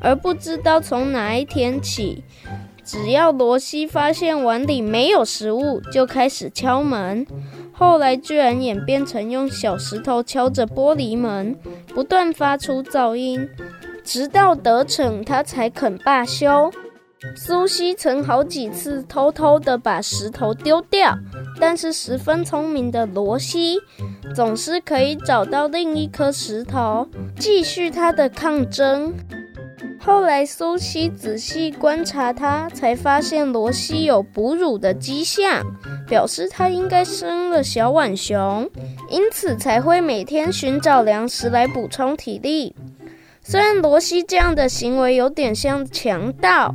[0.00, 2.22] 而不知道从哪一天起，
[2.84, 7.26] 只要罗西发现碗里没有食物，就开始敲门。
[7.72, 11.56] 后来居然演变成用小石头敲着玻璃门，
[11.88, 13.48] 不断发出噪音，
[14.08, 16.72] 直到得逞，他才肯罢休。
[17.36, 21.14] 苏西曾好几次偷偷地把石头丢掉，
[21.60, 23.76] 但是十分聪明的罗西
[24.34, 27.06] 总是可以找到另一颗石头，
[27.38, 29.12] 继续他的抗争。
[30.00, 35.62] 后来苏西仔细观察他，才发现罗西有哺乳的迹象。
[36.08, 38.66] 表示他应该生了小浣熊，
[39.10, 42.74] 因此才会每天寻找粮食来补充体力。
[43.50, 46.74] 虽然罗西这样的行为有点像强盗，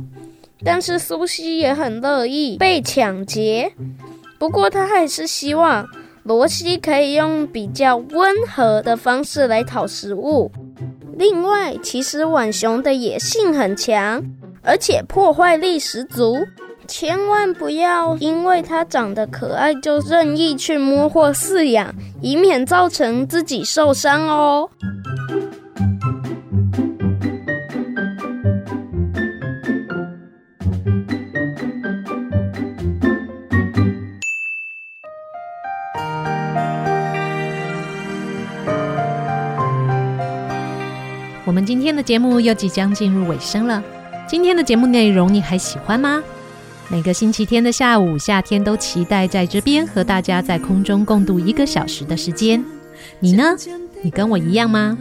[0.64, 3.72] 但是苏西也很乐意被抢劫。
[4.40, 5.86] 不过他还是希望
[6.24, 10.50] 罗西可以用比较温和的方式来讨食物。
[11.16, 14.20] 另外，其实浣熊的野性很强，
[14.60, 16.38] 而且破坏力十足。
[16.88, 24.68] 千万不要因为它长得可爱就任意去摸或饲养，以免造成自己受伤哦。
[41.74, 43.82] 今天的节目又即将进入尾声了，
[44.28, 46.22] 今天的节目内容你还喜欢吗？
[46.86, 52.64] 每个星期天的下午，夏天都期待在这边和大家在空中共度一个小时的时间。
[53.18, 53.56] 你呢？
[54.02, 54.96] 你跟我一样吗？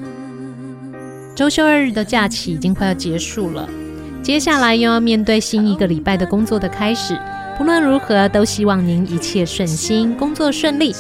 [1.35, 3.69] 周休二日的假期已经快要结束了，
[4.23, 7.15] 接下来又要面对新一个礼拜的工作的开始。
[7.55, 10.91] 不论如何，都希望您一切顺心，工作顺利。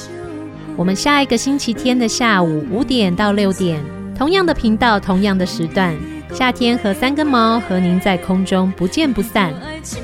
[0.77, 3.83] 我们下一个星期天的下午五点到六点，
[4.17, 5.95] 同样的频道，同样的时段，
[6.33, 9.53] 夏天和三根毛和您在空中不见不散，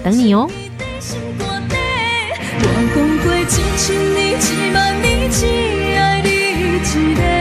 [0.03, 0.49] 等你哦。
[2.61, 3.45] 我讲过一
[3.77, 4.43] 千年，一
[4.73, 5.45] 万年，只
[5.95, 7.38] 爱你一个。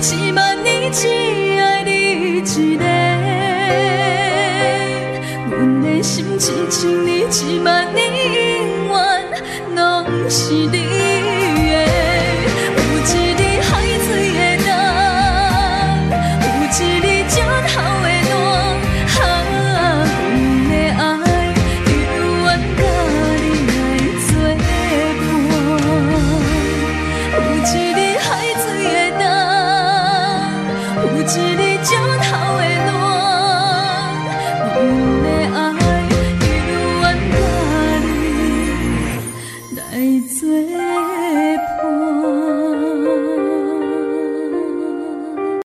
[0.00, 1.08] 一万年，只
[1.58, 2.84] 爱你一个。
[5.50, 6.38] 阮的心一
[6.70, 8.00] 千年、一万年，
[8.86, 8.96] 永远
[9.74, 9.76] 拢
[10.30, 10.87] 是你。